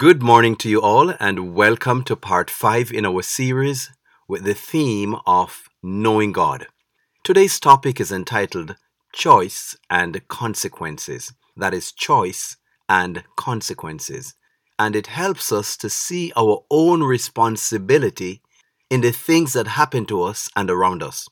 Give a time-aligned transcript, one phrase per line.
[0.00, 3.90] Good morning to you all, and welcome to part 5 in our series
[4.26, 6.68] with the theme of Knowing God.
[7.22, 8.76] Today's topic is entitled
[9.12, 11.34] Choice and Consequences.
[11.54, 12.56] That is, choice
[12.88, 14.32] and consequences.
[14.78, 18.40] And it helps us to see our own responsibility
[18.88, 21.28] in the things that happen to us and around us.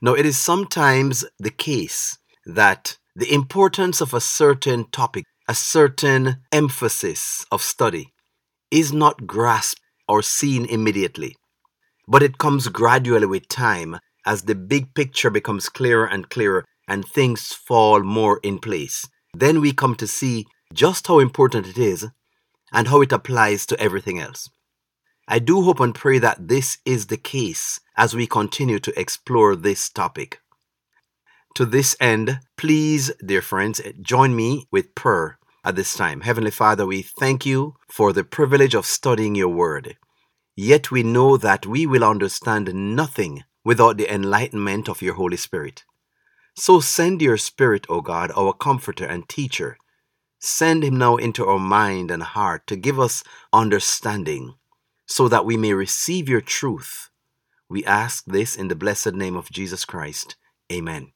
[0.00, 6.36] Now, it is sometimes the case that the importance of a certain topic a certain
[6.52, 8.12] emphasis of study
[8.70, 11.34] is not grasped or seen immediately,
[12.06, 17.08] but it comes gradually with time as the big picture becomes clearer and clearer and
[17.08, 19.08] things fall more in place.
[19.32, 22.06] Then we come to see just how important it is
[22.70, 24.50] and how it applies to everything else.
[25.26, 29.56] I do hope and pray that this is the case as we continue to explore
[29.56, 30.40] this topic.
[31.54, 36.22] To this end, please, dear friends, join me with prayer at this time.
[36.22, 39.96] Heavenly Father, we thank you for the privilege of studying your word.
[40.56, 45.84] Yet we know that we will understand nothing without the enlightenment of your Holy Spirit.
[46.56, 49.76] So send your Spirit, O God, our comforter and teacher.
[50.40, 54.54] Send him now into our mind and heart to give us understanding,
[55.06, 57.10] so that we may receive your truth.
[57.68, 60.36] We ask this in the blessed name of Jesus Christ.
[60.72, 61.12] Amen.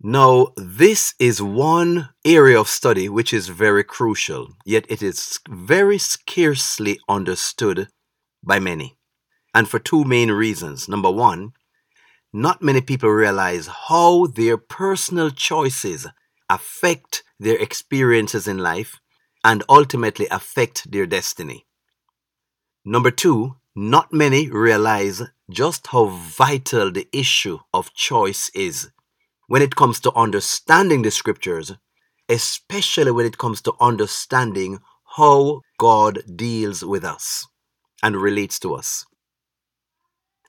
[0.00, 5.98] Now, this is one area of study which is very crucial, yet it is very
[5.98, 7.88] scarcely understood
[8.44, 8.96] by many.
[9.52, 10.88] And for two main reasons.
[10.88, 11.52] Number one,
[12.32, 16.06] not many people realize how their personal choices
[16.48, 19.00] affect their experiences in life
[19.42, 21.66] and ultimately affect their destiny.
[22.84, 28.90] Number two, not many realize just how vital the issue of choice is
[29.48, 31.72] when it comes to understanding the scriptures,
[32.28, 34.78] especially when it comes to understanding
[35.16, 37.46] how God deals with us
[38.02, 39.04] and relates to us.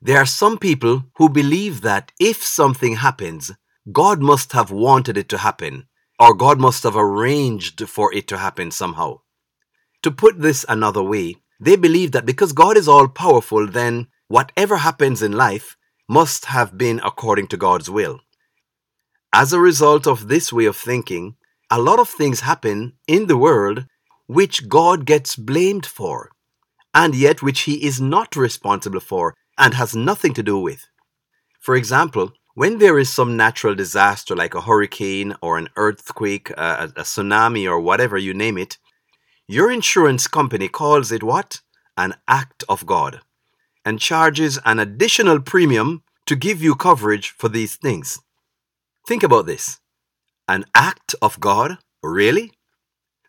[0.02, 3.52] There are some people who believe that if something happens,
[3.92, 5.88] God must have wanted it to happen,
[6.20, 9.22] or God must have arranged for it to happen somehow.
[10.04, 14.78] To put this another way, they believe that because God is all powerful, then whatever
[14.78, 15.78] happens in life
[16.08, 18.22] must have been according to God's will.
[19.32, 21.36] As a result of this way of thinking,
[21.70, 23.86] a lot of things happen in the world
[24.26, 26.32] which God gets blamed for,
[26.96, 30.88] and yet which He is not responsible for and has nothing to do with.
[31.60, 36.92] For example, when there is some natural disaster like a hurricane or an earthquake, a,
[36.96, 38.80] a, tsunami, or whatever you name it,
[39.48, 41.62] your insurance company calls it what?
[41.96, 43.22] An act of God,
[43.86, 48.20] and charges an additional premium to give you coverage for these things.
[49.10, 49.80] Think about this.
[50.48, 51.80] An act of God?
[52.04, 52.52] Really?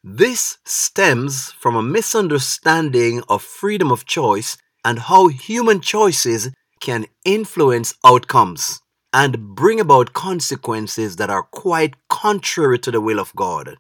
[0.05, 6.51] This stems from a misunderstanding of freedom of choice and how human choices
[6.83, 8.83] can influence outcomes
[9.15, 13.79] and bring about consequences that are quite contrary to the will of God.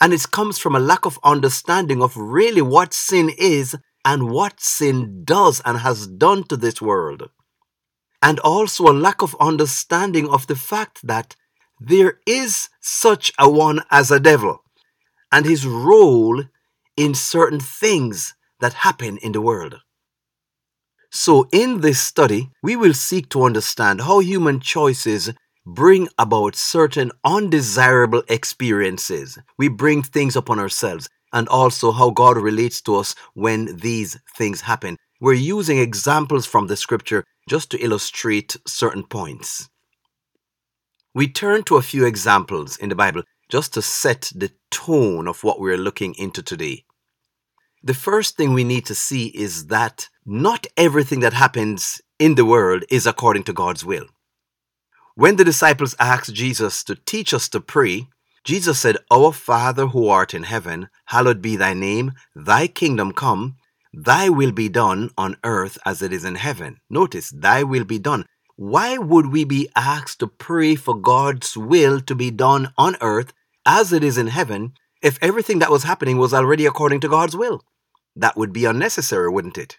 [0.00, 4.60] And it comes from a lack of understanding of really what sin is and what
[4.60, 7.30] sin does and has done to this world
[8.24, 11.36] and also a lack of understanding of the fact that
[11.78, 14.62] there is such a one as a devil
[15.30, 16.42] and his role
[16.96, 19.74] in certain things that happen in the world.
[21.10, 25.30] So, in this study, we will seek to understand how human choices
[25.66, 29.38] bring about certain undesirable experiences.
[29.58, 34.62] We bring things upon ourselves, and also how God relates to us when these things
[34.62, 34.96] happen.
[35.20, 39.68] We're using examples from the scripture just to illustrate certain points.
[41.14, 45.44] We turn to a few examples in the Bible just to set the tone of
[45.44, 46.84] what we're looking into today.
[47.82, 52.44] The first thing we need to see is that not everything that happens in the
[52.44, 54.06] world is according to God's will.
[55.14, 58.08] When the disciples asked Jesus to teach us to pray,
[58.42, 63.56] Jesus said, Our Father who art in heaven, hallowed be thy name, thy kingdom come,
[63.96, 66.78] Thy will be done on earth as it is in heaven.
[66.90, 68.26] Notice, Thy will be done.
[68.56, 73.32] Why would we be asked to pray for God's will to be done on earth
[73.64, 77.36] as it is in heaven if everything that was happening was already according to God's
[77.36, 77.62] will?
[78.16, 79.78] That would be unnecessary, wouldn't it?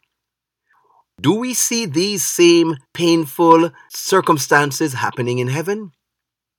[1.20, 5.92] Do we see these same painful circumstances happening in heaven?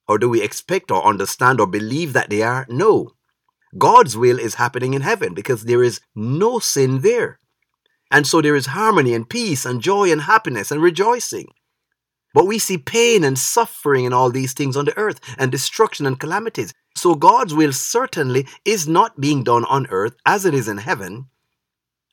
[0.06, 2.66] Or do we expect or understand or believe that they are?
[2.68, 3.12] No.
[3.78, 7.38] God's will is happening in heaven because there is no sin there.
[8.10, 11.48] And so there is harmony and peace and joy and happiness and rejoicing.
[12.34, 16.06] But we see pain and suffering and all these things on the earth and destruction
[16.06, 16.72] and calamities.
[16.94, 21.26] So God's will certainly is not being done on earth as it is in heaven.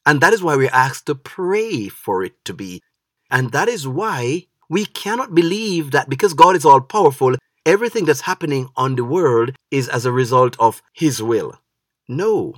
[0.06, 2.82] And that is why we're asked to pray for it to be.
[3.30, 7.36] And that is why we cannot believe that because God is all powerful,
[7.66, 11.60] everything that's happening on the world is as a result of His will.
[12.08, 12.56] No.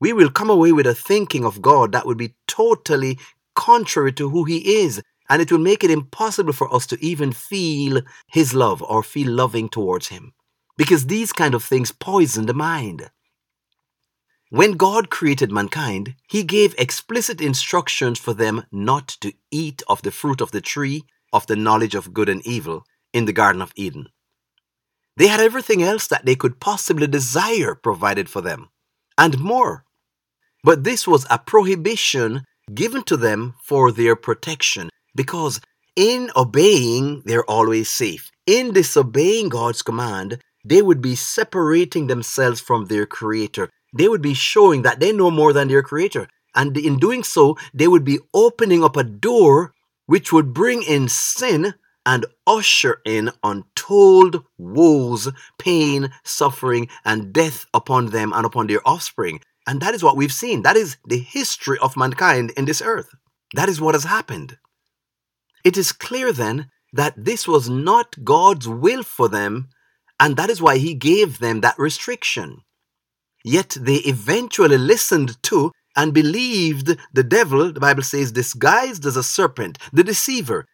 [0.00, 3.18] We will come away with a thinking of God that would be totally
[3.54, 7.32] contrary to who He is, and it will make it impossible for us to even
[7.32, 10.34] feel His love or feel loving towards Him.
[10.76, 13.10] Because these kind of things poison the mind.
[14.50, 20.12] When God created mankind, He gave explicit instructions for them not to eat of the
[20.12, 23.72] fruit of the tree of the knowledge of good and evil in the Garden of
[23.76, 24.08] Eden.
[25.16, 28.68] They had everything else that they could possibly desire provided for them,
[29.16, 29.85] and more.
[30.66, 32.42] But this was a prohibition
[32.74, 35.60] given to them for their protection, because
[35.94, 38.32] in obeying, they're always safe.
[38.48, 43.70] In disobeying God's command, they would be separating themselves from their Creator.
[43.96, 46.26] They would be showing that they know more than their Creator.
[46.56, 49.72] And in doing so, they would be opening up a door
[50.06, 51.74] which would bring in sin
[52.04, 55.28] and usher in untold woes,
[55.58, 59.40] pain, suffering, and death upon them and upon their offspring.
[59.66, 60.62] And that is what we've seen.
[60.62, 63.08] That is the history of mankind in this earth.
[63.54, 64.58] That is what has happened.
[65.64, 69.68] It is clear then that this was not God's will for them,
[70.20, 72.62] and that is why He gave them that restriction.
[73.44, 79.22] Yet they eventually listened to and believed the devil, the Bible says, disguised as a
[79.22, 80.66] serpent, the deceiver,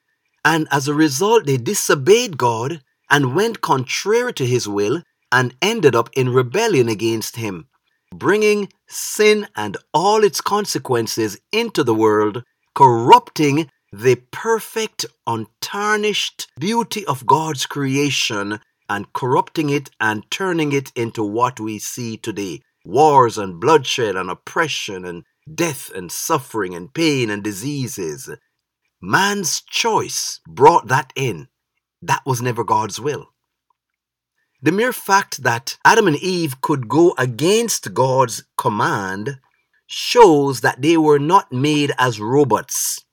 [0.45, 5.95] and as a result, they disobeyed God and went contrary to his will and ended
[5.95, 7.69] up in rebellion against him,
[8.13, 12.45] bringing sin and all its consequences into the world,
[12.75, 21.23] corrupting the perfect, untarnished beauty of God's creation and corrupting it and turning it into
[21.23, 25.25] what we see today wars and bloodshed and oppression and
[25.55, 28.29] death and suffering and pain and diseases
[29.05, 31.49] Man's choice brought that in.
[32.01, 33.32] That was never God's will.
[34.63, 39.41] The mere fact that Adam and Eve could go against God's command
[39.89, 43.05] shows that they were not made as robots.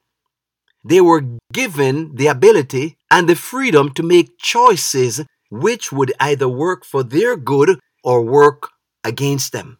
[0.86, 6.86] They were given the ability and the freedom to make choices which would either work
[6.86, 8.70] for their good or work
[9.04, 9.80] against them.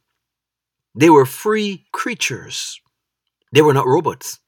[0.96, 2.82] They were free creatures.
[3.54, 4.40] They were not robots.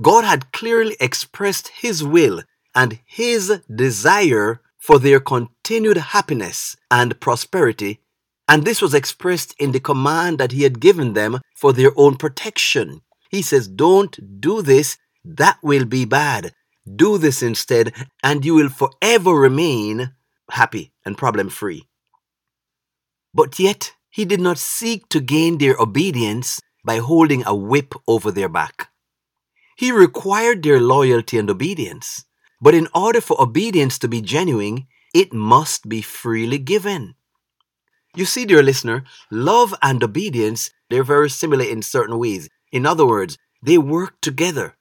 [0.00, 2.42] God had clearly expressed His will
[2.74, 8.00] and His desire for their continued happiness and prosperity,
[8.46, 12.16] and this was expressed in the command that He had given them for their own
[12.16, 13.00] protection.
[13.30, 16.52] He says, Don't do this, that will be bad.
[16.84, 20.12] Do this instead, and you will forever remain
[20.50, 21.88] happy and problem free.
[23.32, 28.30] But yet, He did not seek to gain their obedience by holding a whip over
[28.30, 28.90] their back.
[29.78, 32.26] He required their loyalty and obedience.
[32.64, 37.14] But in order for obedience to be genuine, it must be freely given.
[38.16, 42.48] You see, dear listener, love and obedience, they're very similar in certain ways.
[42.72, 44.76] In other words, they work together.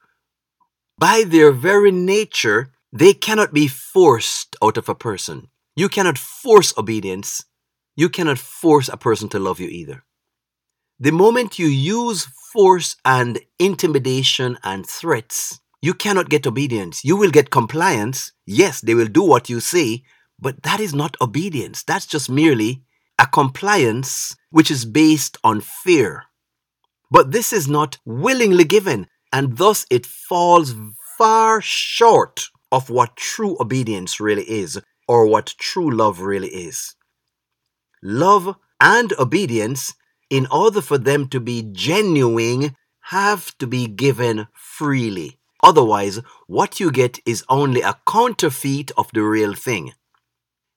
[0.97, 5.49] By their very nature, they cannot be forced out of a person.
[5.75, 7.43] You cannot force obedience.
[7.97, 10.05] You cannot force a person to love you either.
[11.01, 17.03] The moment you use force and intimidation and threats, you cannot get obedience.
[17.03, 18.31] You will get compliance.
[18.45, 20.03] Yes, they will do what you say,
[20.39, 21.83] but that is not obedience.
[21.83, 22.83] That's just merely
[23.19, 26.23] a compliance which is based on fear.
[27.11, 30.73] But this is not willingly given, and thus it falls
[31.17, 36.95] far short of what true obedience really is, or what true love really is.
[38.01, 39.93] Love and obedience
[40.29, 45.39] in order for them to be genuine, have to be given freely.
[45.63, 49.93] Otherwise, what you get is only a counterfeit of the real thing.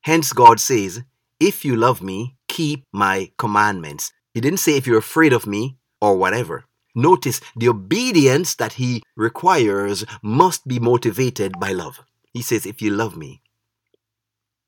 [0.02, 1.02] Hence, God says,
[1.40, 4.12] If you love me, keep my commandments.
[4.32, 6.64] He didn't say if you're afraid of me or whatever.
[6.94, 12.00] Notice the obedience that he requires must be motivated by love.
[12.32, 13.42] He says, If you love me.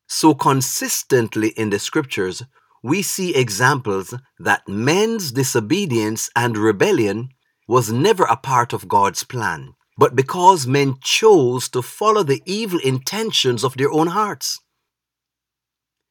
[0.09, 2.43] So consistently in the scriptures,
[2.83, 7.29] we see examples that men's disobedience and rebellion
[7.69, 12.79] was never a part of God's plan, but because men chose to follow the evil
[12.79, 14.61] intentions of their own hearts.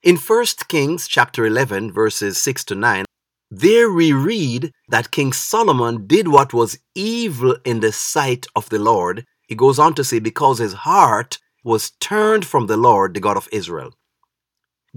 [0.04, 3.06] In 1 Kings chapter 11 verses 6 to 9,
[3.50, 8.78] there we read that King Solomon did what was evil in the sight of the
[8.78, 9.26] Lord.
[9.48, 13.38] He goes on to say because his heart was turned from the Lord, the God
[13.38, 13.94] of Israel.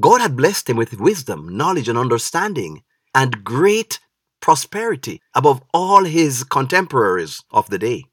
[0.01, 2.83] God had blessed him with wisdom, knowledge, and understanding,
[3.15, 4.01] and great
[4.41, 8.05] prosperity above all his contemporaries of the day.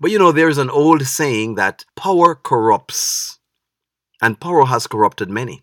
[0.00, 3.38] But you know, there's an old saying that power corrupts,
[4.22, 5.62] and power has corrupted many.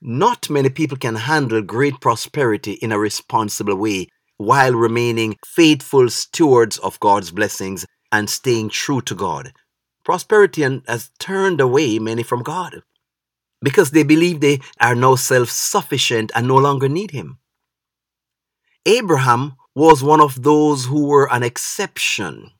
[0.00, 6.78] Not many people can handle great prosperity in a responsible way while remaining faithful stewards
[6.78, 9.52] of God's blessings and staying true to God.
[10.04, 12.82] Prosperity has turned away many from God
[13.60, 17.38] because they believe they are now self sufficient and no longer need Him.
[18.84, 22.52] Abraham was one of those who were an exception.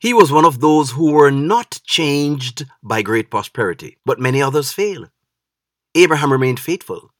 [0.00, 4.72] He was one of those who were not changed by great prosperity, but many others
[4.72, 5.10] failed.
[5.94, 7.10] Abraham remained faithful.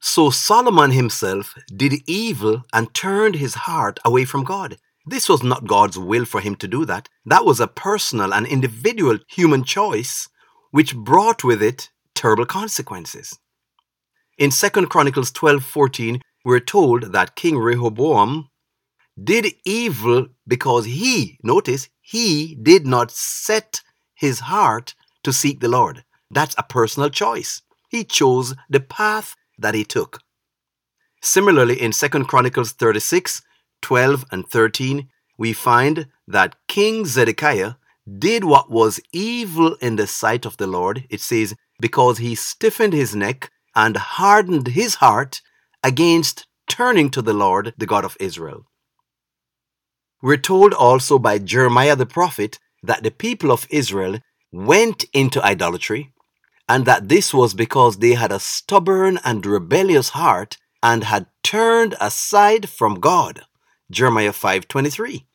[0.00, 4.78] So Solomon himself did evil and turned his heart away from God.
[5.06, 7.08] This was not God's will for him to do that.
[7.26, 10.28] That was a personal and individual human choice
[10.70, 13.38] which brought with it terrible consequences.
[14.38, 18.48] In 2 Chronicles 12:14, we're told that King Rehoboam
[19.22, 23.80] did evil because he, notice, he did not set
[24.14, 26.04] his heart to seek the Lord.
[26.30, 27.62] That's a personal choice.
[27.88, 30.20] He chose the path that he took.
[31.22, 33.42] Similarly, in 2 Chronicles 36,
[33.82, 37.74] 12, and 13, we find that King Zedekiah
[38.18, 41.04] did what was evil in the sight of the Lord.
[41.08, 45.40] It says, because he stiffened his neck and hardened his heart
[45.82, 48.66] against turning to the Lord, the God of Israel.
[50.24, 56.14] We're told also by Jeremiah the prophet that the people of Israel went into idolatry
[56.66, 61.94] and that this was because they had a stubborn and rebellious heart and had turned
[62.00, 63.42] aside from God.
[63.90, 65.26] Jeremiah 5:23.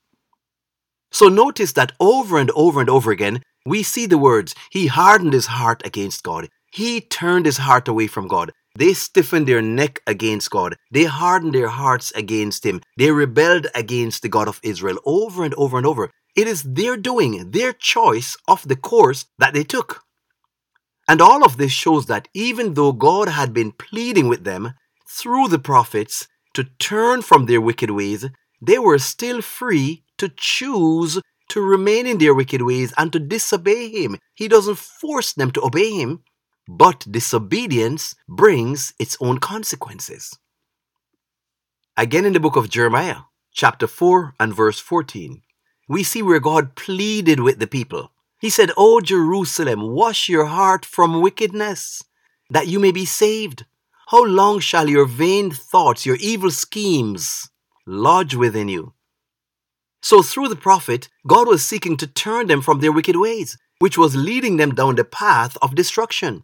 [1.12, 5.34] So notice that over and over and over again we see the words he hardened
[5.34, 6.50] his heart against God.
[6.72, 8.52] He turned his heart away from God.
[8.76, 10.76] They stiffened their neck against God.
[10.92, 12.82] They hardened their hearts against him.
[12.98, 16.12] They rebelled against the God of Israel over and over and over.
[16.36, 20.04] It is their doing, their choice of the course that they took.
[21.08, 24.74] And all of this shows that even though God had been pleading with them
[25.10, 28.26] through the prophets to turn from their wicked ways,
[28.62, 33.90] they were still free to choose to remain in their wicked ways and to disobey
[33.90, 34.18] Him.
[34.36, 36.24] He doesn't force them to obey Him,
[36.70, 40.38] but disobedience brings its own consequences.
[41.98, 43.22] Again, in the book of Jeremiah,
[43.52, 45.42] chapter 4 and verse 14,
[45.90, 50.86] we see where God pleaded with the people he said, O Jerusalem, wash your heart
[50.86, 52.04] from wickedness,
[52.50, 53.66] that you may be saved.
[54.08, 57.50] How long shall your vain thoughts, your evil schemes,
[57.86, 58.94] lodge within you?
[60.02, 63.98] So, through the prophet, God was seeking to turn them from their wicked ways, which
[63.98, 66.44] was leading them down the path of destruction.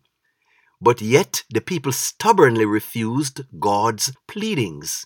[0.81, 5.05] But yet, the people stubbornly refused God's pleadings.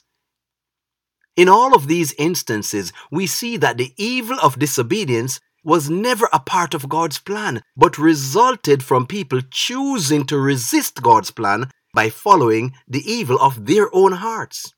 [1.35, 6.39] In all of these instances, we see that the evil of disobedience was never a
[6.39, 12.73] part of God's plan, but resulted from people choosing to resist God's plan by following
[12.87, 14.73] the evil of their own hearts.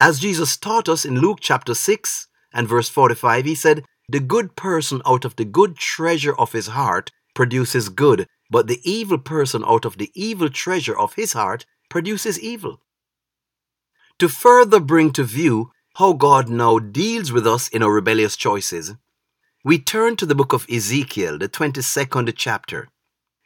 [0.00, 4.54] As Jesus taught us in Luke chapter 6 and verse 45, he said, The good
[4.56, 9.62] person out of the good treasure of his heart produces good, but the evil person
[9.66, 12.80] out of the evil treasure of his heart produces evil.
[14.18, 18.94] To further bring to view how God now deals with us in our rebellious choices,
[19.64, 22.88] we turn to the book of Ezekiel, the 22nd chapter,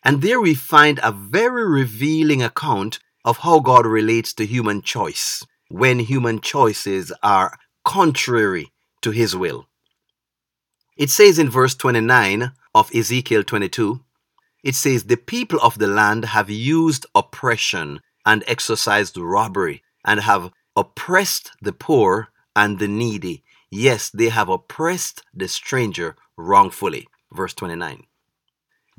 [0.05, 5.45] and there we find a very revealing account of how God relates to human choice
[5.69, 9.69] when human choices are contrary to his will.
[10.97, 14.01] It says in verse 29 of Ezekiel 22,
[14.63, 20.51] it says, The people of the land have used oppression and exercised robbery and have
[20.77, 27.09] oppressed the poor and the needy Yes, they have oppressed the stranger wrongfully.
[27.33, 28.05] Verse 29.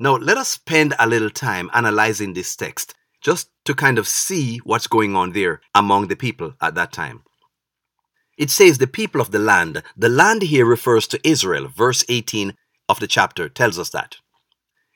[0.00, 2.92] Now, let us spend a little time analyzing this text
[3.22, 7.22] just to kind of see what's going on there among the people at that time.
[8.36, 9.80] It says the people of the land.
[9.96, 11.68] The land here refers to Israel.
[11.68, 12.56] Verse 18
[12.88, 14.16] of the chapter tells us that.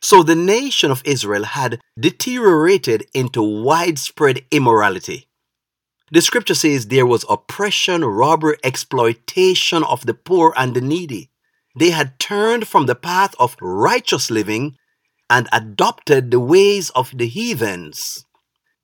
[0.01, 5.29] So the nation of Israel had deteriorated into widespread immorality.
[6.11, 11.31] The scripture says there was oppression, robbery, exploitation of the poor and the needy.
[11.77, 14.77] They had turned from the path of righteous living
[15.29, 18.25] and adopted the ways of the heathens.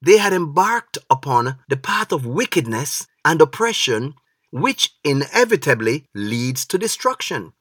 [0.02, 4.14] They had embarked upon the path of wickedness and oppression,
[4.50, 7.52] which inevitably leads to destruction.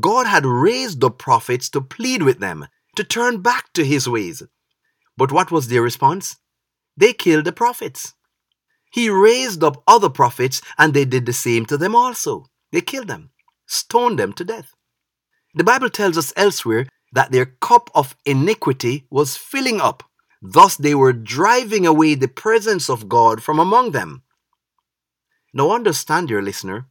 [0.00, 4.42] God had raised the prophets to plead with them, to turn back to his ways.
[5.16, 6.36] But what was their response?
[6.96, 8.14] They killed the prophets.
[8.92, 12.46] He raised up other prophets and they did the same to them also.
[12.72, 13.30] They killed them,
[13.66, 14.72] stoned them to death.
[15.54, 20.04] The Bible tells us elsewhere that their cup of iniquity was filling up.
[20.40, 24.22] Thus they were driving away the presence of God from among them.
[25.52, 26.86] Now understand, dear listener,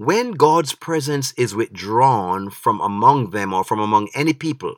[0.00, 4.76] when God's presence is withdrawn from among them or from among any people,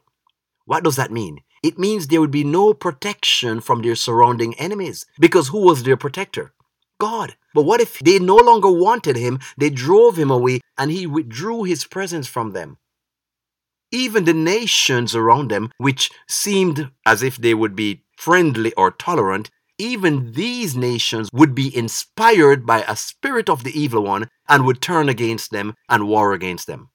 [0.64, 1.38] what does that mean?
[1.62, 5.06] It means there would be no protection from their surrounding enemies.
[5.20, 6.54] Because who was their protector?
[6.98, 7.36] God.
[7.54, 9.38] But what if they no longer wanted him?
[9.56, 12.78] They drove him away and he withdrew his presence from them.
[13.92, 19.52] Even the nations around them, which seemed as if they would be friendly or tolerant,
[19.82, 24.80] even these nations would be inspired by a spirit of the evil one and would
[24.80, 26.90] turn against them and war against them.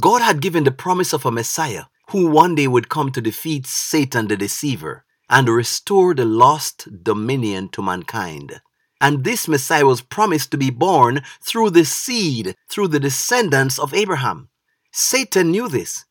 [0.00, 3.66] God had given the promise of a Messiah who one day would come to defeat
[3.66, 8.60] Satan the deceiver and restore the lost dominion to mankind.
[9.00, 13.94] And this Messiah was promised to be born through the seed, through the descendants of
[13.94, 14.48] Abraham.
[14.92, 16.05] Satan knew this.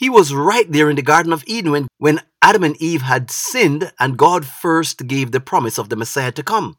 [0.00, 3.30] He was right there in the Garden of Eden when, when Adam and Eve had
[3.30, 6.78] sinned and God first gave the promise of the Messiah to come.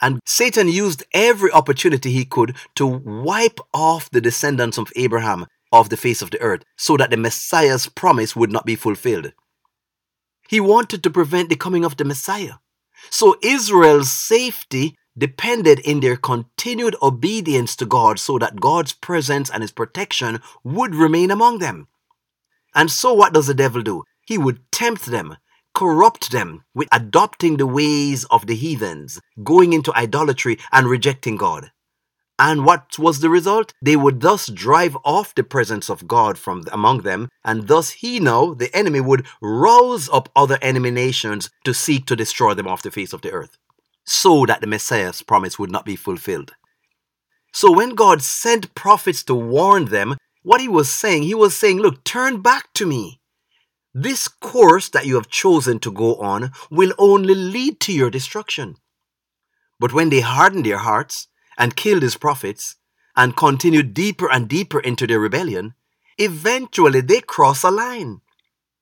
[0.00, 5.88] And Satan used every opportunity he could to wipe off the descendants of Abraham off
[5.88, 9.32] the face of the earth so that the Messiah's promise would not be fulfilled.
[10.46, 12.58] He wanted to prevent the coming of the Messiah.
[13.10, 19.60] So Israel's safety depended in their continued obedience to God so that God's presence and
[19.60, 21.88] his protection would remain among them.
[22.76, 24.04] And so what does the devil do?
[24.26, 25.38] He would tempt them,
[25.74, 31.72] corrupt them with adopting the ways of the heathens, going into idolatry and rejecting God.
[32.38, 33.72] And what was the result?
[33.80, 38.20] They would thus drive off the presence of God from among them, and thus he
[38.20, 42.82] now, the enemy, would rouse up other enemy nations to seek to destroy them off
[42.82, 43.56] the face of the earth,
[44.04, 46.52] so that the Messiah's promise would not be fulfilled.
[47.54, 51.78] So when God sent prophets to warn them, what he was saying, he was saying,
[51.78, 53.20] Look, turn back to me.
[53.92, 58.76] This course that you have chosen to go on will only lead to your destruction.
[59.80, 62.76] But when they hardened their hearts, and killed his prophets
[63.16, 65.74] and continued deeper and deeper into their rebellion,
[66.18, 68.20] eventually they cross a line.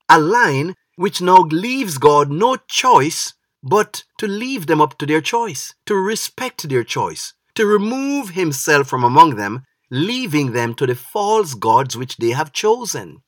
[0.09, 5.23] A line which now leaves God no choice but to leave them up to their
[5.23, 10.95] choice, to respect their choice, to remove himself from among them, leaving them to the
[10.97, 13.23] false gods which they have chosen.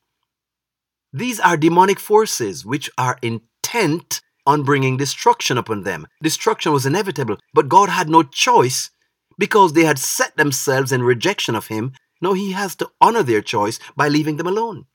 [1.13, 6.07] These are demonic forces which are intent on bringing destruction upon them.
[6.21, 8.89] Destruction was inevitable, but God had no choice
[9.37, 13.41] because they had set themselves in rejection of him, now he has to honor their
[13.41, 14.87] choice by leaving them alone.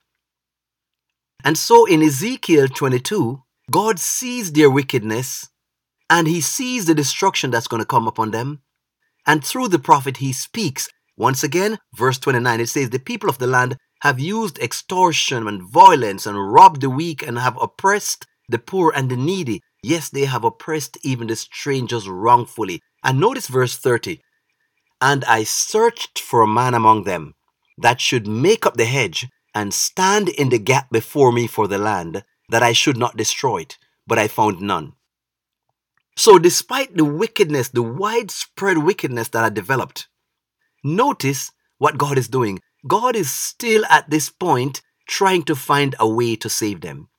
[1.43, 5.49] And so in Ezekiel 22, God sees their wickedness
[6.07, 8.61] and he sees the destruction that's going to come upon them.
[9.25, 10.89] And through the prophet, he speaks.
[11.17, 15.63] Once again, verse 29, it says, The people of the land have used extortion and
[15.63, 19.61] violence and robbed the weak and have oppressed the poor and the needy.
[19.81, 22.81] Yes, they have oppressed even the strangers wrongfully.
[23.03, 24.19] And notice verse 30
[25.03, 27.33] and I searched for a man among them
[27.77, 31.77] that should make up the hedge and stand in the gap before me for the
[31.77, 34.93] land, that I should not destroy it, but I found none.
[36.15, 40.07] So, despite the wickedness, the widespread wickedness that had developed,
[40.83, 42.59] notice what God is doing.
[42.87, 47.09] God is still at this point trying to find a way to save them.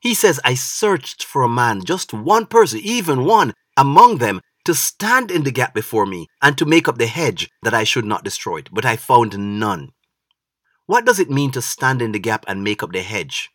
[0.00, 4.74] He says, I searched for a man, just one person, even one among them to
[4.74, 8.04] stand in the gap before me and to make up the hedge that I should
[8.04, 9.92] not destroy it, but I found none.
[10.86, 13.50] What does it mean to stand in the gap and make up the hedge?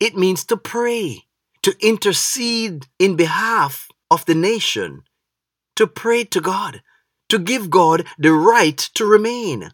[0.00, 1.24] It means to pray,
[1.62, 5.02] to intercede in behalf of the nation,
[5.76, 6.82] to pray to God,
[7.34, 9.72] to give God the right to remain.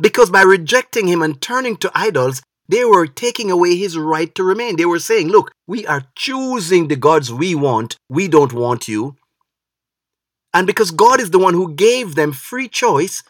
[0.00, 4.42] Because by rejecting Him and turning to idols, they were taking away His right to
[4.42, 4.76] remain.
[4.76, 7.96] They were saying, Look, we are choosing the gods we want.
[8.08, 9.16] We don't want you.
[10.54, 13.22] And because God is the one who gave them free choice,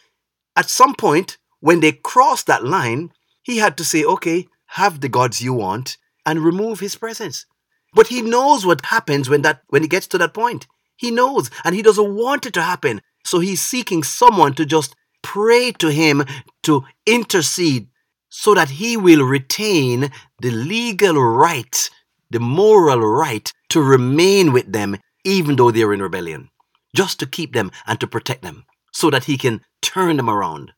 [0.54, 3.10] at some point, when they crossed that line,
[3.42, 4.46] he had to say, okay,
[4.78, 7.46] have the gods you want and remove his presence.
[7.92, 10.68] But he knows what happens when that when he gets to that point.
[10.96, 13.02] He knows and he doesn't want it to happen.
[13.26, 16.24] So he's seeking someone to just pray to him
[16.62, 17.88] to intercede
[18.28, 21.90] so that he will retain the legal right,
[22.30, 26.50] the moral right to remain with them even though they're in rebellion
[26.94, 30.72] just to keep them and to protect them so that he can turn them around.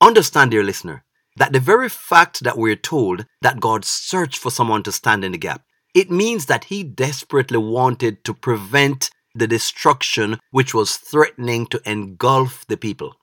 [0.00, 1.04] Understand, dear listener,
[1.36, 5.32] that the very fact that we're told that God searched for someone to stand in
[5.32, 5.62] the gap,
[5.94, 9.05] it means that he desperately wanted to prevent
[9.38, 13.14] the destruction which was threatening to engulf the people.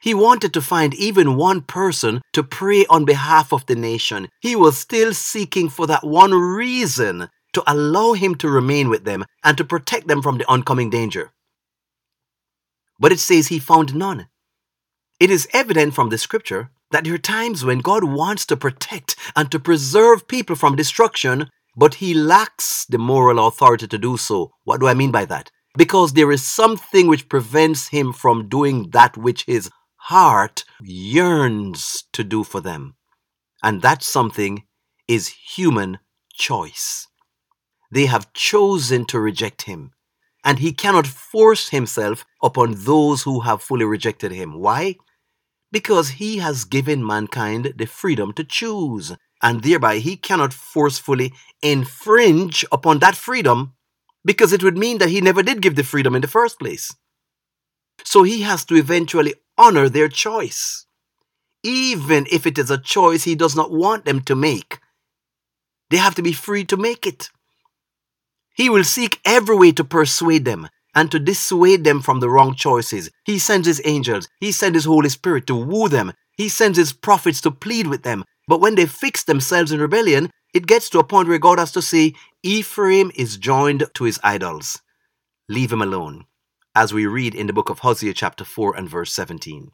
[0.00, 4.28] He wanted to find even one person to pray on behalf of the nation.
[4.40, 9.24] He was still seeking for that one reason to allow him to remain with them
[9.44, 11.32] and to protect them from the oncoming danger.
[12.98, 14.28] But it says he found none.
[15.18, 19.16] It is evident from the scripture that there are times when God wants to protect
[19.36, 24.52] and to preserve people from destruction, but he lacks the moral authority to do so.
[24.64, 25.50] What do I mean by that?
[25.76, 32.24] Because there is something which prevents him from doing that which his heart yearns to
[32.24, 32.96] do for them.
[33.62, 34.64] And that something
[35.06, 35.98] is human
[36.32, 37.06] choice.
[37.92, 39.90] They have chosen to reject him,
[40.44, 44.58] and he cannot force himself upon those who have fully rejected him.
[44.58, 44.96] Why?
[45.72, 52.64] Because he has given mankind the freedom to choose, and thereby he cannot forcefully infringe
[52.70, 53.74] upon that freedom
[54.24, 56.94] because it would mean that he never did give the freedom in the first place.
[58.04, 60.86] So he has to eventually honor their choice,
[61.62, 64.78] even if it is a choice he does not want them to make.
[65.90, 67.30] They have to be free to make it.
[68.54, 72.54] He will seek every way to persuade them and to dissuade them from the wrong
[72.54, 73.10] choices.
[73.24, 76.92] He sends his angels, he sends his Holy Spirit to woo them, he sends his
[76.92, 78.24] prophets to plead with them.
[78.50, 81.70] But when they fix themselves in rebellion, it gets to a point where God has
[81.70, 84.82] to say, Ephraim is joined to his idols.
[85.48, 86.24] Leave him alone
[86.74, 89.70] as we read in the book of Hosea, chapter 4 and verse 17.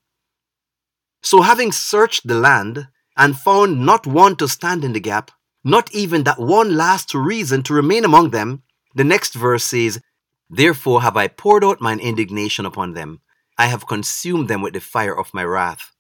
[1.23, 5.31] So, having searched the land and found not one to stand in the gap,
[5.65, 8.63] not even that one last reason to remain among them,
[8.95, 10.03] the next verse says,
[10.51, 13.23] Therefore have I poured out mine indignation upon them.
[13.57, 15.93] I have consumed them with the fire of my wrath.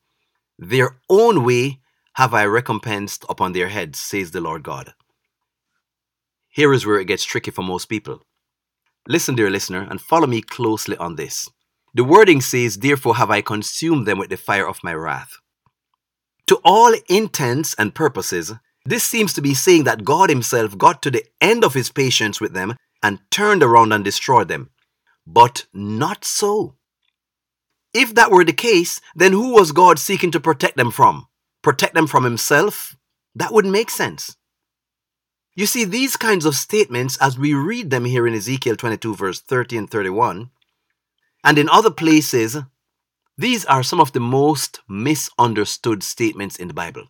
[0.58, 1.80] Their own way
[2.16, 4.94] have I recompensed upon their heads, says the Lord God.
[6.48, 8.22] Here is where it gets tricky for most people.
[9.06, 11.46] Listen, dear listener, and follow me closely on this.
[11.92, 15.36] The wording says, Therefore have I consumed them with the fire of my wrath.
[16.46, 18.50] To all intents and purposes,
[18.86, 22.40] this seems to be saying that God Himself got to the end of His patience
[22.40, 24.70] with them and turned around and destroyed them.
[25.26, 26.76] But not so.
[27.92, 31.26] If that were the case, then who was God seeking to protect them from?
[31.66, 32.94] Protect them from Himself?
[33.34, 34.36] That would make sense.
[35.56, 39.40] You see, these kinds of statements, as we read them here in Ezekiel 22, verse
[39.40, 40.50] 30 and 31,
[41.42, 42.56] and in other places,
[43.36, 47.08] these are some of the most misunderstood statements in the Bible.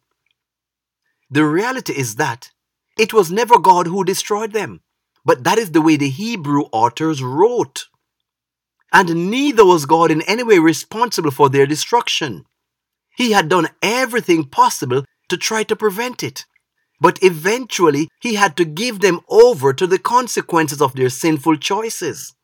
[1.29, 2.53] The reality is that
[2.99, 4.81] it was never God who destroyed them,
[5.23, 7.88] but that is the way the Hebrew authors wrote.
[8.90, 12.47] And neither was God in any way responsible for their destruction.
[13.16, 16.44] He had done everything possible to try to prevent it.
[17.00, 22.35] But eventually, he had to give them over to the consequences of their sinful choices.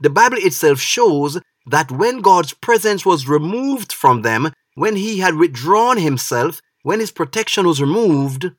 [0.00, 5.36] The Bible itself shows that when God's presence was removed from them, when he had
[5.36, 8.50] withdrawn himself, when his protection was removed,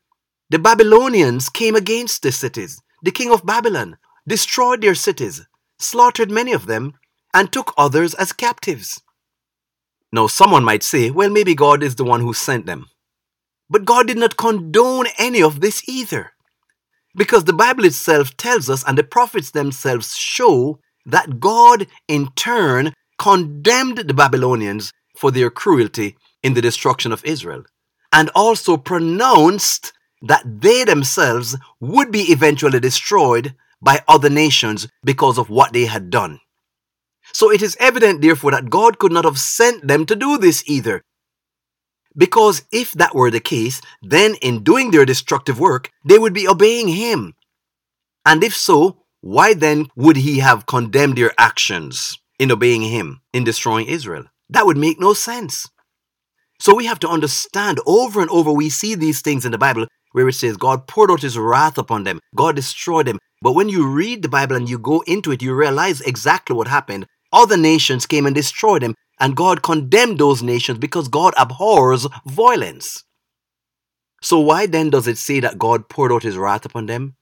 [0.50, 2.82] the Babylonians came against the cities.
[3.04, 5.42] The king of Babylon destroyed their cities,
[5.80, 6.94] slaughtered many of them,
[7.34, 9.02] and took others as captives.
[10.14, 12.88] Now, someone might say, well, maybe God is the one who sent them.
[13.70, 16.34] But God did not condone any of this either.
[17.16, 22.94] Because the Bible itself tells us, and the prophets themselves show, that God in turn
[23.18, 27.64] condemned the Babylonians for their cruelty in the destruction of Israel,
[28.12, 35.50] and also pronounced that they themselves would be eventually destroyed by other nations because of
[35.50, 36.40] what they had done.
[37.34, 40.64] So it is evident, therefore, that God could not have sent them to do this
[40.68, 41.02] either,
[42.16, 46.48] because if that were the case, then in doing their destructive work, they would be
[46.48, 47.34] obeying him.
[48.26, 53.44] And if so, why then would he have condemned their actions in obeying him in
[53.44, 54.26] destroying Israel?
[54.50, 55.68] That would make no sense.
[56.60, 59.88] So we have to understand over and over we see these things in the Bible
[60.12, 63.20] where it says God poured out his wrath upon them, God destroyed them.
[63.42, 66.68] But when you read the Bible and you go into it, you realize exactly what
[66.68, 67.08] happened.
[67.34, 73.04] Other nations came and destroyed them, and God condemned those nations because God abhors violence.
[74.22, 77.16] So, why then does it say that God poured out his wrath upon them?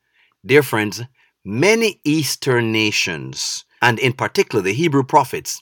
[0.46, 1.02] Dear friends,
[1.46, 5.62] many Eastern nations, and in particular the Hebrew prophets,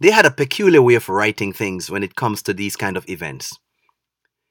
[0.00, 3.08] they had a peculiar way of writing things when it comes to these kind of
[3.08, 3.58] events.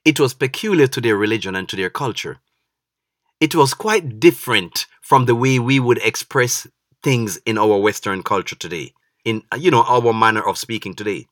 [0.04, 2.40] It was peculiar to their religion and to their culture.
[3.40, 6.68] It was quite different from the way we would express
[7.02, 8.94] things in our Western culture today
[9.28, 11.26] in uh, you know our manner of speaking today.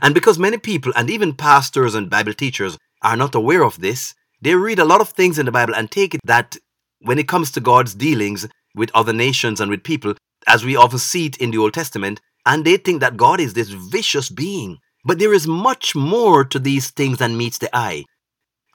[0.00, 4.14] And because many people, and even pastors and Bible teachers, are not aware of this,
[4.40, 6.56] they read a lot of things in the Bible and take it that
[7.00, 10.14] when it comes to God's dealings with other nations and with people,
[10.46, 13.54] as we often see it in the Old Testament, and they think that God is
[13.54, 14.78] this vicious being.
[15.04, 18.04] But there is much more to these things than meets the eye.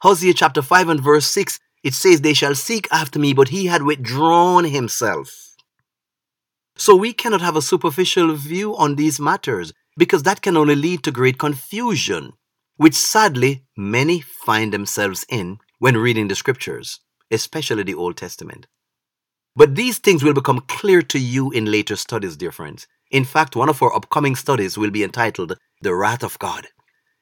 [0.02, 3.66] Hosea chapter 5 and verse 6, it says, They shall seek after me, but he
[3.68, 5.53] had withdrawn himself.
[6.76, 11.04] So we cannot have a superficial view on these matters because that can only lead
[11.04, 12.34] to great confusion,
[12.78, 18.66] which sadly many find themselves in when reading the scriptures, especially the Old Testament.
[19.56, 22.88] But these things will become clear to you in later studies, dear friends.
[23.12, 26.68] In fact, one of our upcoming studies will be entitled The Wrath of God,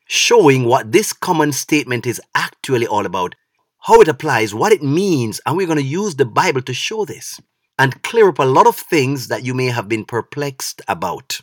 [0.07, 3.35] showing what this common statement is actually all about,
[3.79, 7.03] how it applies, what it means, and we're going to use the Bible to show
[7.03, 7.41] this
[7.81, 11.41] and clear up a lot of things that you may have been perplexed about.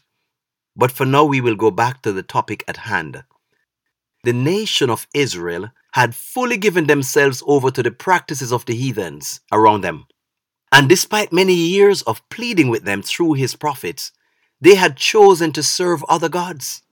[0.77, 3.25] But for now, we will go back to the topic at hand.
[4.23, 9.41] The nation of Israel had fully given themselves over to the practices of the heathens
[9.51, 10.07] around them.
[10.71, 14.13] And despite many years of pleading with them through his prophets,
[14.61, 16.83] they had chosen to serve other gods.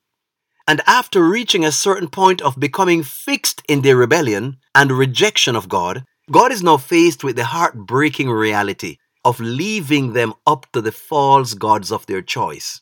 [0.67, 5.69] And after reaching a certain point of becoming fixed in their rebellion and rejection of
[5.69, 8.97] God, God is now faced with the heartbreaking reality
[9.27, 12.81] of leaving them up to the false gods of their choice.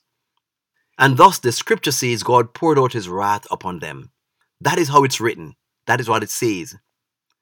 [0.99, 4.11] And thus the scripture says God poured out his wrath upon them.
[4.61, 5.55] That is how it's written.
[5.87, 6.77] That is what it says.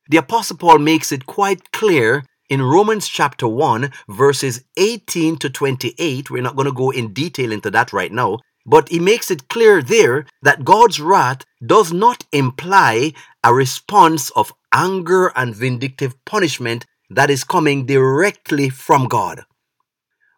[0.08, 6.30] The Apostle Paul makes it quite clear in Romans chapter 1, verses 18 to 28.
[6.30, 9.48] We're not going to go in detail into that right now, but he makes it
[9.48, 16.86] clear there that God's wrath does not imply a response of anger and vindictive punishment
[17.14, 19.44] that is coming directly from God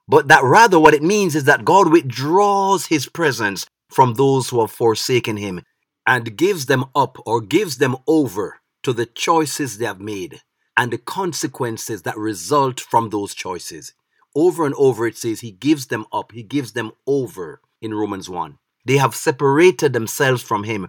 [0.07, 4.61] but that rather what it means is that God withdraws his presence from those who
[4.61, 5.63] have forsaken him
[6.07, 10.41] and gives them up or gives them over to the choices they have made
[10.77, 13.95] and the consequences that result from those choices.
[14.35, 18.29] Over and over it says he gives them up, he gives them over in Romans
[18.29, 18.59] 1.
[18.85, 20.89] They have separated themselves from him.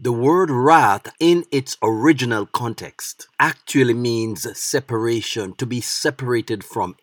[0.00, 6.96] The word wrath in its original context actually means separation, to be separated from.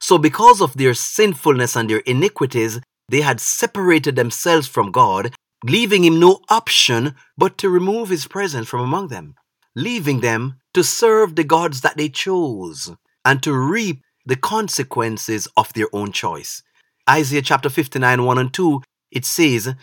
[0.00, 6.02] So, because of their sinfulness and their iniquities, they had separated themselves from God, leaving
[6.02, 9.34] him no option but to remove his presence from among them,
[9.76, 12.90] leaving them to serve the gods that they chose
[13.22, 16.62] and to reap the consequences of their own choice.
[17.08, 19.74] Isaiah chapter 59, 1 and 2, it says,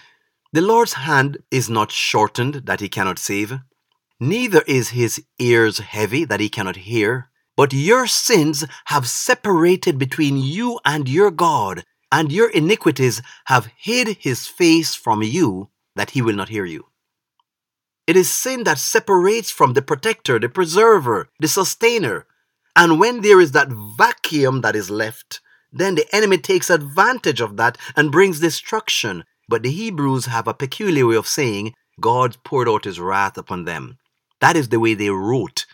[0.58, 3.60] The Lord's hand is not shortened that he cannot save,
[4.20, 7.30] neither is his ears heavy that he cannot hear.
[7.56, 14.18] But your sins have separated between you and your God, and your iniquities have hid
[14.20, 16.88] his face from you that he will not hear you.
[18.08, 22.26] It is sin that separates from the protector, the preserver, the sustainer.
[22.76, 25.40] And when there is that vacuum that is left,
[25.72, 29.24] then the enemy takes advantage of that and brings destruction.
[29.50, 33.66] But the Hebrews have a peculiar way of saying God poured out his wrath upon
[33.66, 33.98] them.
[34.42, 35.66] That is the way they wrote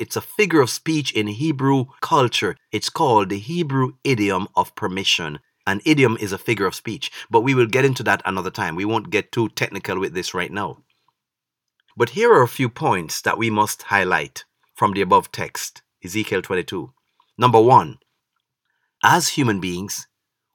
[0.00, 2.56] it's a figure of speech in Hebrew culture.
[2.72, 5.40] It's called the Hebrew idiom of permission.
[5.66, 8.76] An idiom is a figure of speech, but we will get into that another time.
[8.76, 10.78] We won't get too technical with this right now.
[11.98, 16.40] But here are a few points that we must highlight from the above text, Ezekiel
[16.40, 16.94] 22.
[17.36, 17.98] Number one,
[19.02, 20.06] as human beings,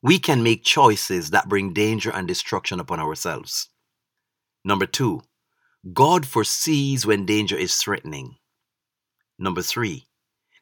[0.06, 3.70] we can make choices that bring danger and destruction upon ourselves.
[4.64, 5.22] Number two,
[5.94, 8.36] God foresees when danger is threatening.
[9.40, 10.06] Number three,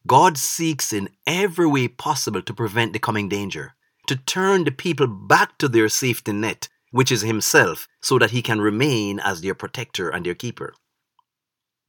[0.07, 3.73] God seeks in every way possible to prevent the coming danger,
[4.07, 8.41] to turn the people back to their safety net, which is Himself, so that He
[8.41, 10.73] can remain as their protector and their keeper.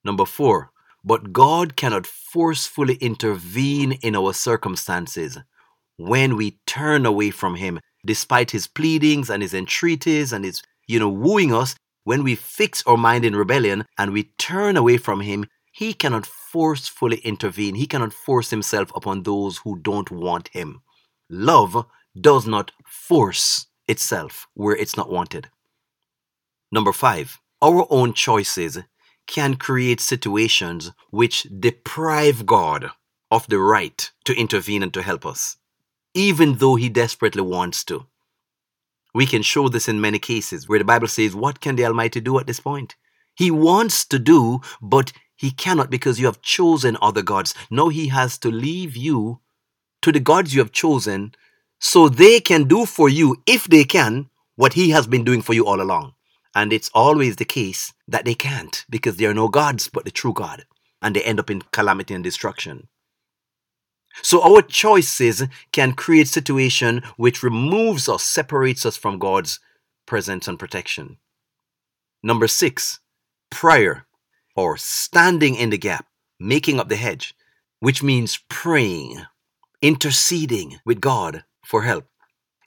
[0.03, 0.73] Number four,
[1.05, 5.39] but God cannot forcefully intervene in our circumstances
[5.97, 10.99] when we turn away from Him, despite His pleadings and His entreaties and His, you
[10.99, 11.75] know, wooing us.
[12.05, 16.25] When we fix our mind in rebellion and we turn away from Him, he cannot
[16.25, 17.75] forcefully intervene.
[17.75, 20.83] He cannot force himself upon those who don't want him.
[21.29, 21.87] Love
[22.19, 25.51] does not force itself where it's not wanted.
[26.71, 28.79] Number five, our own choices
[29.27, 32.91] can create situations which deprive God
[33.33, 35.57] of the right to intervene and to help us,
[36.15, 38.07] even though He desperately wants to.
[39.15, 42.21] We can show this in many cases where the Bible says, What can the Almighty
[42.21, 42.97] do at this point?
[43.37, 47.55] He wants to do, but he cannot because you have chosen other gods.
[47.71, 49.41] No, he has to leave you
[50.03, 51.35] to the gods you have chosen
[51.81, 55.53] so they can do for you, if they can, what He has been doing for
[55.55, 56.15] you all along.
[56.55, 60.11] And it's always the case that they can't because there are no gods but the
[60.11, 60.67] true God.
[61.03, 62.89] And they end up in calamity and destruction.
[64.23, 69.61] So our choices can create situation which removes or separates us from God's
[70.07, 71.19] presence and protection.
[72.23, 73.01] Number six,
[73.51, 74.07] prayer
[74.57, 76.07] or standing in the gap,
[76.39, 77.35] making up the hedge,
[77.81, 79.23] which means praying,
[79.83, 82.07] interceding with God for help.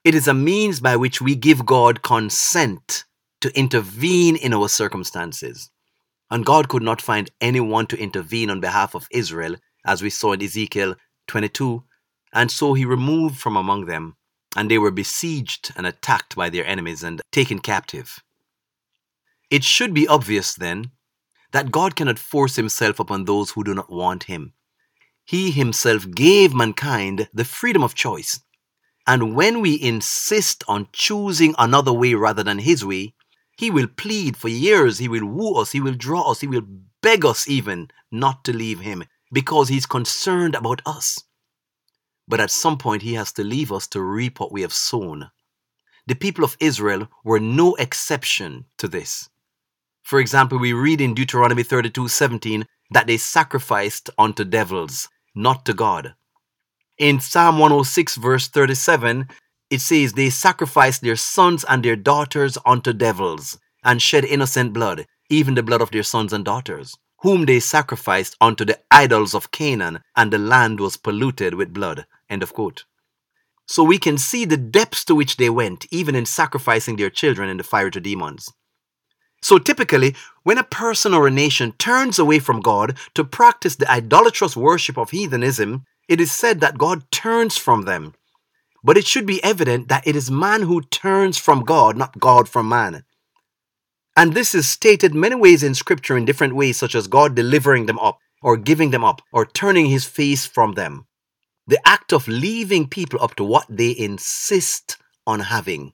[0.03, 3.05] It is a means by which we give God consent
[3.41, 5.69] to intervene in our circumstances.
[6.29, 9.55] And God could not find anyone to intervene on behalf of Israel,
[9.85, 10.95] as we saw in Ezekiel
[11.27, 11.83] 22.
[12.33, 14.15] And so he removed from among them,
[14.55, 18.19] and they were besieged and attacked by their enemies and taken captive.
[19.49, 20.91] It should be obvious then
[21.51, 24.53] that God cannot force himself upon those who do not want him.
[25.23, 28.41] He himself gave mankind the freedom of choice.
[29.05, 33.13] And when we insist on choosing another way rather than his way,
[33.57, 36.61] he will plead for years, he will woo us, he will draw us, he will
[37.01, 41.23] beg us even not to leave him because he's concerned about us.
[42.27, 45.29] But at some point, he has to leave us to reap what we have sown.
[46.07, 49.29] The people of Israel were no exception to this.
[50.03, 55.73] For example, we read in Deuteronomy 32 17 that they sacrificed unto devils, not to
[55.73, 56.15] God.
[56.97, 59.27] In Psalm 106, verse 37,
[59.69, 65.05] it says, They sacrificed their sons and their daughters unto devils, and shed innocent blood,
[65.29, 69.51] even the blood of their sons and daughters whom they sacrificed unto the idols of
[69.51, 72.05] Canaan, and the land was polluted with blood.
[72.29, 72.85] End of quote.
[73.65, 77.49] So we can see the depths to which they went, even in sacrificing their children
[77.49, 78.49] in the fire to demons.
[79.41, 83.89] So typically, when a person or a nation turns away from God to practice the
[83.91, 88.13] idolatrous worship of heathenism, it is said that God turns from them.
[88.83, 92.47] But it should be evident that it is man who turns from God, not God
[92.47, 93.03] from man.
[94.17, 97.85] And this is stated many ways in scripture in different ways, such as God delivering
[97.85, 101.05] them up, or giving them up, or turning his face from them.
[101.67, 105.93] The act of leaving people up to what they insist on having.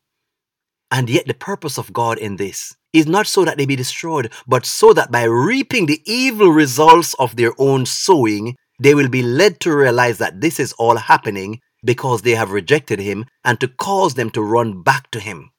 [0.89, 4.31] And yet, the purpose of God in this is not so that they be destroyed,
[4.47, 9.21] but so that by reaping the evil results of their own sowing, they will be
[9.21, 13.67] led to realize that this is all happening because they have rejected Him and to
[13.67, 15.49] cause them to run back to Him.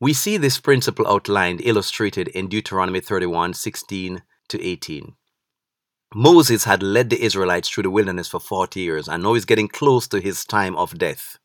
[0.00, 5.16] We see this principle outlined, illustrated in Deuteronomy 31 16 to 18.
[6.14, 9.66] Moses had led the Israelites through the wilderness for 40 years, and now he's getting
[9.66, 11.38] close to his time of death.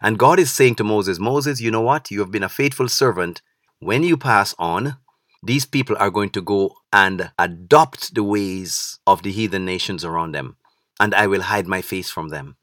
[0.00, 2.10] And God is saying to Moses, Moses, you know what?
[2.10, 3.42] You have been a faithful servant.
[3.80, 4.96] When you pass on,
[5.42, 10.32] these people are going to go and adopt the ways of the heathen nations around
[10.32, 10.56] them,
[11.00, 12.56] and I will hide my face from them.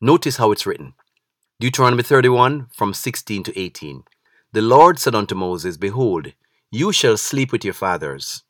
[0.00, 0.94] Notice how it's written
[1.58, 4.04] Deuteronomy 31 from 16 to 18.
[4.52, 6.32] The Lord said unto Moses, Behold,
[6.72, 8.42] you shall sleep with your fathers,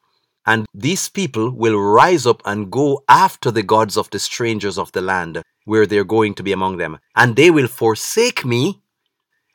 [0.47, 4.91] and these people will rise up and go after the gods of the strangers of
[4.93, 8.81] the land where they are going to be among them, and they will forsake me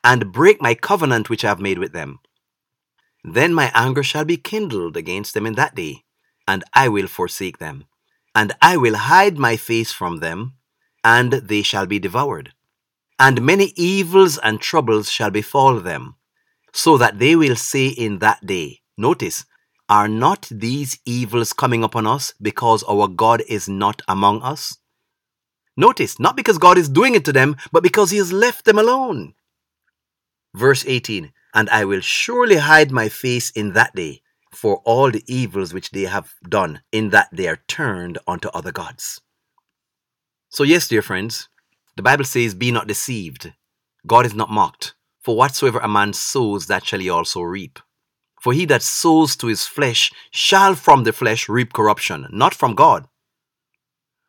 [0.04, 2.20] and break my covenant which I have made with them.
[3.24, 6.04] Then my anger shall be kindled against them in that day,
[6.46, 7.86] and I will forsake them,
[8.36, 10.52] and I will hide my face from them,
[11.02, 12.52] and they shall be devoured.
[13.18, 16.14] And many evils and troubles shall befall them
[16.76, 19.46] so that they will say in that day, notice,
[19.88, 24.76] are not these evils coming upon us because our God is not among us?
[25.74, 28.78] Notice, not because God is doing it to them, but because he has left them
[28.78, 29.32] alone.
[30.54, 34.20] Verse 18, and I will surely hide my face in that day
[34.52, 38.72] for all the evils which they have done, in that they are turned unto other
[38.72, 39.22] gods.
[40.50, 41.48] So, yes, dear friends,
[41.96, 43.54] the Bible says, Be not deceived.
[44.06, 44.95] God is not mocked.
[45.26, 47.80] For whatsoever a man sows, that shall he also reap.
[48.40, 52.76] For he that sows to his flesh shall from the flesh reap corruption, not from
[52.76, 53.08] God.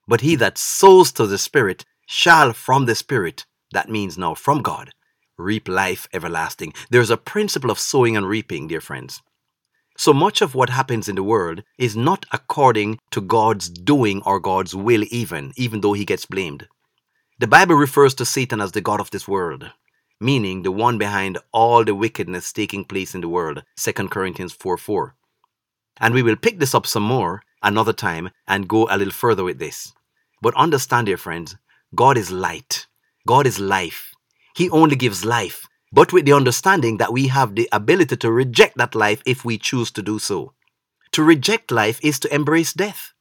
[0.08, 4.64] But he that sows to the Spirit shall from the Spirit, that means now from
[4.64, 4.90] God,
[5.38, 6.74] reap life everlasting.
[6.90, 9.22] There's a principle of sowing and reaping, dear friends.
[10.00, 14.40] So much of what happens in the world is not according to God's doing or
[14.40, 16.68] God's will, even, even though he gets blamed.
[17.38, 19.72] The Bible refers to Satan as the God of this world
[20.20, 23.64] meaning the one behind all the wickedness taking place in the world.
[23.78, 25.16] 2 Corinthians 4 4.
[26.00, 29.44] And we will pick this up some more another time and go a little further
[29.44, 29.94] with this.
[30.42, 31.56] But understand, dear friends,
[31.96, 32.88] God is light.
[33.26, 34.14] God is life.
[34.56, 38.78] He only gives life, but with the understanding that we have the ability to reject
[38.78, 40.54] that life if we choose to do so.
[41.12, 43.14] To reject life is to embrace death.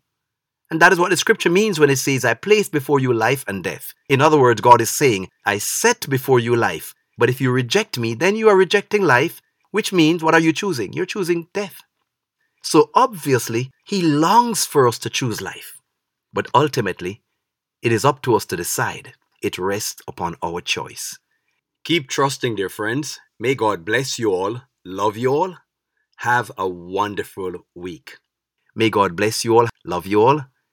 [0.70, 3.44] And that is what the scripture means when it says, I place before you life
[3.46, 3.94] and death.
[4.08, 7.98] In other words, God is saying, I set before you life But if you reject
[7.98, 9.40] me, then you are rejecting life,
[9.70, 10.92] which means what are you choosing?
[10.92, 11.78] You're choosing death.
[12.62, 15.80] So obviously, he longs for us to choose life.
[16.32, 17.22] But ultimately,
[17.82, 19.14] it is up to us to decide.
[19.42, 21.18] It rests upon our choice.
[21.84, 23.20] Keep trusting, dear friends.
[23.38, 24.62] May God bless you all.
[24.84, 25.56] Love you all.
[26.18, 28.18] Have a wonderful week.
[28.74, 29.68] May God bless you all.
[29.84, 30.42] Love you all.